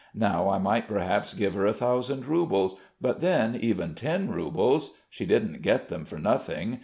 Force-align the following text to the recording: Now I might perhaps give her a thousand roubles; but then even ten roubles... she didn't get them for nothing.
Now 0.15 0.49
I 0.49 0.57
might 0.57 0.87
perhaps 0.87 1.35
give 1.35 1.53
her 1.53 1.67
a 1.67 1.73
thousand 1.73 2.25
roubles; 2.25 2.75
but 2.99 3.19
then 3.19 3.55
even 3.61 3.93
ten 3.93 4.31
roubles... 4.31 4.95
she 5.11 5.27
didn't 5.27 5.61
get 5.61 5.89
them 5.89 6.05
for 6.05 6.17
nothing. 6.17 6.79